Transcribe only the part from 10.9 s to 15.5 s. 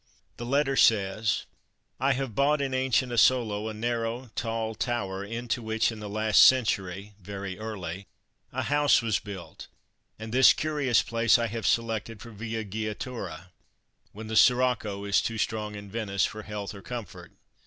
place I have selected for villeggiatura when the scirocco is too